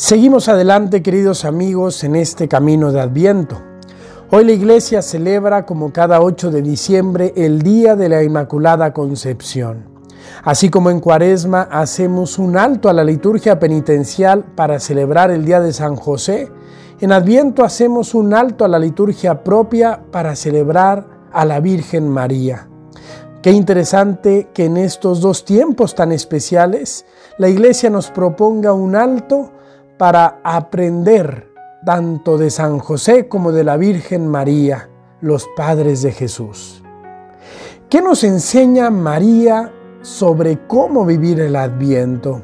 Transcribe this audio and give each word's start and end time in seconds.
Seguimos 0.00 0.48
adelante, 0.48 1.02
queridos 1.02 1.44
amigos, 1.44 2.04
en 2.04 2.16
este 2.16 2.48
camino 2.48 2.90
de 2.90 3.02
Adviento. 3.02 3.60
Hoy 4.30 4.44
la 4.44 4.52
iglesia 4.52 5.02
celebra, 5.02 5.66
como 5.66 5.92
cada 5.92 6.22
8 6.22 6.50
de 6.50 6.62
diciembre, 6.62 7.34
el 7.36 7.60
Día 7.60 7.96
de 7.96 8.08
la 8.08 8.22
Inmaculada 8.22 8.94
Concepción. 8.94 9.84
Así 10.42 10.70
como 10.70 10.88
en 10.88 11.00
Cuaresma 11.00 11.68
hacemos 11.70 12.38
un 12.38 12.56
alto 12.56 12.88
a 12.88 12.94
la 12.94 13.04
liturgia 13.04 13.58
penitencial 13.58 14.42
para 14.42 14.80
celebrar 14.80 15.30
el 15.30 15.44
Día 15.44 15.60
de 15.60 15.74
San 15.74 15.96
José, 15.96 16.50
en 16.98 17.12
Adviento 17.12 17.62
hacemos 17.62 18.14
un 18.14 18.32
alto 18.32 18.64
a 18.64 18.68
la 18.68 18.78
liturgia 18.78 19.44
propia 19.44 20.00
para 20.10 20.34
celebrar 20.34 21.28
a 21.30 21.44
la 21.44 21.60
Virgen 21.60 22.08
María. 22.08 22.70
Qué 23.42 23.50
interesante 23.50 24.48
que 24.54 24.64
en 24.64 24.78
estos 24.78 25.20
dos 25.20 25.44
tiempos 25.44 25.94
tan 25.94 26.10
especiales 26.10 27.04
la 27.36 27.50
iglesia 27.50 27.90
nos 27.90 28.10
proponga 28.10 28.72
un 28.72 28.96
alto 28.96 29.52
para 30.00 30.40
aprender 30.44 31.52
tanto 31.84 32.38
de 32.38 32.48
San 32.48 32.78
José 32.78 33.28
como 33.28 33.52
de 33.52 33.64
la 33.64 33.76
Virgen 33.76 34.28
María, 34.28 34.88
los 35.20 35.46
padres 35.54 36.00
de 36.00 36.10
Jesús. 36.10 36.82
¿Qué 37.90 38.00
nos 38.00 38.24
enseña 38.24 38.88
María 38.88 39.70
sobre 40.00 40.66
cómo 40.66 41.04
vivir 41.04 41.38
el 41.40 41.54
adviento? 41.54 42.40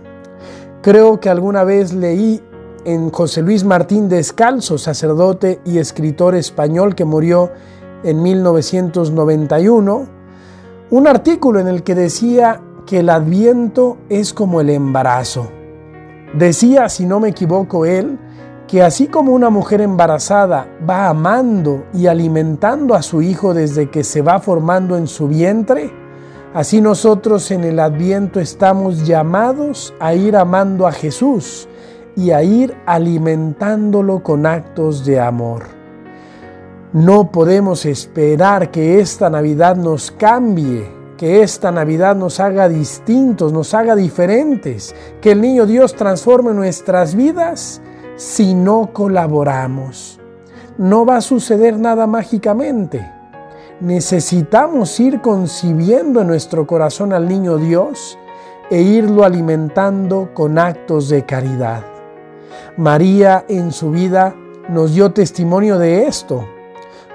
Creo 0.82 1.18
que 1.18 1.30
alguna 1.30 1.64
vez 1.64 1.94
leí 1.94 2.42
en 2.84 3.10
José 3.10 3.40
Luis 3.40 3.64
Martín 3.64 4.10
Descalzo, 4.10 4.76
sacerdote 4.76 5.62
y 5.64 5.78
escritor 5.78 6.34
español 6.34 6.94
que 6.94 7.06
murió 7.06 7.52
en 8.04 8.22
1991, 8.22 10.06
un 10.90 11.08
artículo 11.08 11.58
en 11.58 11.68
el 11.68 11.82
que 11.82 11.94
decía 11.94 12.60
que 12.84 12.98
el 12.98 13.08
adviento 13.08 13.96
es 14.10 14.34
como 14.34 14.60
el 14.60 14.68
embarazo. 14.68 15.55
Decía, 16.34 16.88
si 16.88 17.06
no 17.06 17.20
me 17.20 17.28
equivoco, 17.28 17.84
él, 17.84 18.18
que 18.66 18.82
así 18.82 19.06
como 19.06 19.32
una 19.32 19.48
mujer 19.48 19.80
embarazada 19.80 20.66
va 20.88 21.08
amando 21.08 21.84
y 21.94 22.08
alimentando 22.08 22.94
a 22.94 23.02
su 23.02 23.22
hijo 23.22 23.54
desde 23.54 23.90
que 23.90 24.02
se 24.02 24.22
va 24.22 24.40
formando 24.40 24.96
en 24.96 25.06
su 25.06 25.28
vientre, 25.28 25.92
así 26.52 26.80
nosotros 26.80 27.50
en 27.50 27.64
el 27.64 27.78
adviento 27.78 28.40
estamos 28.40 29.06
llamados 29.06 29.94
a 30.00 30.14
ir 30.14 30.36
amando 30.36 30.86
a 30.86 30.92
Jesús 30.92 31.68
y 32.16 32.30
a 32.30 32.42
ir 32.42 32.76
alimentándolo 32.86 34.22
con 34.22 34.46
actos 34.46 35.04
de 35.04 35.20
amor. 35.20 35.64
No 36.92 37.30
podemos 37.30 37.84
esperar 37.84 38.70
que 38.70 39.00
esta 39.00 39.28
Navidad 39.28 39.76
nos 39.76 40.10
cambie 40.10 40.88
que 41.16 41.42
esta 41.42 41.72
Navidad 41.72 42.14
nos 42.16 42.40
haga 42.40 42.68
distintos, 42.68 43.52
nos 43.52 43.74
haga 43.74 43.96
diferentes, 43.96 44.94
que 45.20 45.32
el 45.32 45.40
niño 45.40 45.66
Dios 45.66 45.94
transforme 45.94 46.52
nuestras 46.52 47.14
vidas 47.14 47.80
si 48.16 48.54
no 48.54 48.90
colaboramos. 48.92 50.20
No 50.78 51.06
va 51.06 51.16
a 51.16 51.22
suceder 51.22 51.78
nada 51.78 52.06
mágicamente. 52.06 53.10
Necesitamos 53.80 54.98
ir 55.00 55.20
concibiendo 55.20 56.20
en 56.20 56.28
nuestro 56.28 56.66
corazón 56.66 57.12
al 57.12 57.28
niño 57.28 57.58
Dios 57.58 58.18
e 58.70 58.80
irlo 58.80 59.24
alimentando 59.24 60.30
con 60.34 60.58
actos 60.58 61.08
de 61.08 61.24
caridad. 61.24 61.82
María 62.76 63.44
en 63.48 63.72
su 63.72 63.90
vida 63.90 64.34
nos 64.68 64.94
dio 64.94 65.12
testimonio 65.12 65.78
de 65.78 66.06
esto 66.06 66.46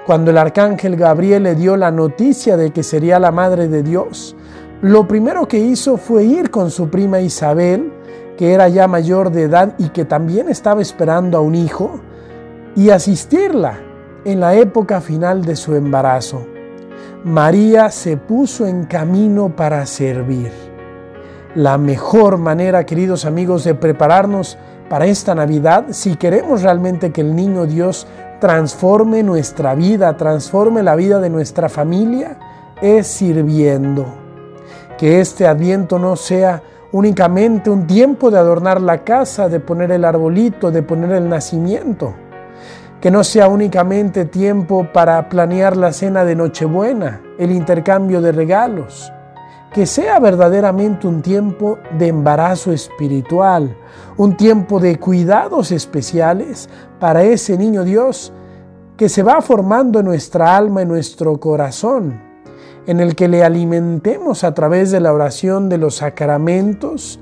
cuando 0.06 0.30
el 0.30 0.38
arcángel 0.38 0.96
Gabriel 0.96 1.44
le 1.44 1.54
dio 1.54 1.76
la 1.76 1.90
noticia 1.90 2.56
de 2.56 2.72
que 2.72 2.82
sería 2.82 3.18
la 3.18 3.30
madre 3.30 3.68
de 3.68 3.82
Dios, 3.82 4.36
lo 4.80 5.06
primero 5.06 5.46
que 5.46 5.58
hizo 5.58 5.96
fue 5.96 6.24
ir 6.24 6.50
con 6.50 6.70
su 6.70 6.90
prima 6.90 7.20
Isabel, 7.20 7.92
que 8.36 8.52
era 8.52 8.68
ya 8.68 8.88
mayor 8.88 9.30
de 9.30 9.42
edad 9.42 9.74
y 9.78 9.90
que 9.90 10.04
también 10.04 10.48
estaba 10.48 10.82
esperando 10.82 11.38
a 11.38 11.40
un 11.40 11.54
hijo, 11.54 12.00
y 12.74 12.90
asistirla 12.90 13.78
en 14.24 14.40
la 14.40 14.54
época 14.54 15.00
final 15.00 15.44
de 15.44 15.54
su 15.54 15.76
embarazo. 15.76 16.46
María 17.24 17.90
se 17.90 18.16
puso 18.16 18.66
en 18.66 18.84
camino 18.84 19.54
para 19.54 19.86
servir. 19.86 20.50
La 21.54 21.78
mejor 21.78 22.38
manera, 22.38 22.84
queridos 22.84 23.24
amigos, 23.24 23.62
de 23.62 23.74
prepararnos 23.74 24.58
para 24.88 25.06
esta 25.06 25.34
Navidad, 25.34 25.86
si 25.90 26.16
queremos 26.16 26.62
realmente 26.62 27.12
que 27.12 27.20
el 27.20 27.36
niño 27.36 27.66
Dios 27.66 28.06
transforme 28.42 29.22
nuestra 29.22 29.76
vida, 29.76 30.16
transforme 30.16 30.82
la 30.82 30.96
vida 30.96 31.20
de 31.20 31.30
nuestra 31.30 31.68
familia, 31.68 32.40
es 32.82 33.06
sirviendo. 33.06 34.04
Que 34.98 35.20
este 35.20 35.46
adviento 35.46 35.96
no 36.00 36.16
sea 36.16 36.60
únicamente 36.90 37.70
un 37.70 37.86
tiempo 37.86 38.32
de 38.32 38.38
adornar 38.38 38.80
la 38.80 39.04
casa, 39.04 39.48
de 39.48 39.60
poner 39.60 39.92
el 39.92 40.04
arbolito, 40.04 40.72
de 40.72 40.82
poner 40.82 41.12
el 41.12 41.28
nacimiento. 41.28 42.14
Que 43.00 43.12
no 43.12 43.22
sea 43.22 43.46
únicamente 43.46 44.24
tiempo 44.24 44.88
para 44.92 45.28
planear 45.28 45.76
la 45.76 45.92
cena 45.92 46.24
de 46.24 46.34
Nochebuena, 46.34 47.20
el 47.38 47.52
intercambio 47.52 48.20
de 48.20 48.32
regalos 48.32 49.12
que 49.72 49.86
sea 49.86 50.18
verdaderamente 50.18 51.06
un 51.06 51.22
tiempo 51.22 51.78
de 51.98 52.08
embarazo 52.08 52.72
espiritual, 52.72 53.74
un 54.16 54.36
tiempo 54.36 54.80
de 54.80 54.98
cuidados 54.98 55.72
especiales 55.72 56.68
para 57.00 57.22
ese 57.22 57.56
niño 57.56 57.82
Dios 57.82 58.32
que 58.96 59.08
se 59.08 59.22
va 59.22 59.40
formando 59.40 60.00
en 60.00 60.06
nuestra 60.06 60.56
alma, 60.56 60.82
en 60.82 60.88
nuestro 60.88 61.40
corazón, 61.40 62.20
en 62.86 63.00
el 63.00 63.16
que 63.16 63.28
le 63.28 63.42
alimentemos 63.42 64.44
a 64.44 64.52
través 64.52 64.90
de 64.90 65.00
la 65.00 65.12
oración 65.12 65.68
de 65.68 65.78
los 65.78 65.96
sacramentos 65.96 67.18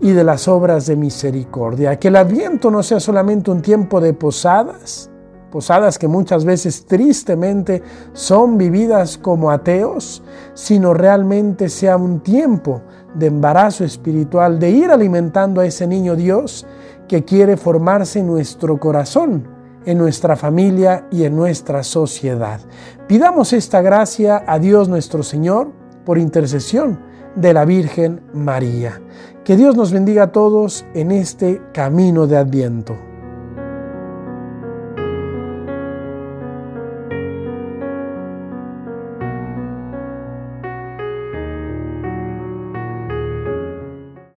y 0.00 0.10
de 0.10 0.24
las 0.24 0.48
obras 0.48 0.86
de 0.86 0.96
misericordia. 0.96 1.98
Que 2.00 2.08
el 2.08 2.16
adviento 2.16 2.70
no 2.70 2.82
sea 2.82 2.98
solamente 2.98 3.52
un 3.52 3.62
tiempo 3.62 4.00
de 4.00 4.12
posadas, 4.12 5.11
posadas 5.52 5.98
que 5.98 6.08
muchas 6.08 6.44
veces 6.44 6.86
tristemente 6.86 7.82
son 8.14 8.58
vividas 8.58 9.18
como 9.18 9.50
ateos, 9.50 10.22
sino 10.54 10.94
realmente 10.94 11.68
sea 11.68 11.96
un 11.96 12.20
tiempo 12.20 12.80
de 13.14 13.26
embarazo 13.26 13.84
espiritual, 13.84 14.58
de 14.58 14.70
ir 14.70 14.90
alimentando 14.90 15.60
a 15.60 15.66
ese 15.66 15.86
niño 15.86 16.16
Dios 16.16 16.66
que 17.06 17.24
quiere 17.24 17.56
formarse 17.56 18.20
en 18.20 18.26
nuestro 18.26 18.80
corazón, 18.80 19.46
en 19.84 19.98
nuestra 19.98 20.34
familia 20.36 21.06
y 21.10 21.24
en 21.24 21.36
nuestra 21.36 21.82
sociedad. 21.82 22.60
Pidamos 23.06 23.52
esta 23.52 23.82
gracia 23.82 24.42
a 24.46 24.58
Dios 24.58 24.88
nuestro 24.88 25.22
Señor 25.22 25.70
por 26.06 26.16
intercesión 26.16 26.98
de 27.36 27.52
la 27.52 27.66
Virgen 27.66 28.22
María. 28.32 29.02
Que 29.44 29.56
Dios 29.56 29.76
nos 29.76 29.92
bendiga 29.92 30.24
a 30.24 30.32
todos 30.32 30.86
en 30.94 31.10
este 31.10 31.60
camino 31.74 32.26
de 32.26 32.38
Adviento. 32.38 33.11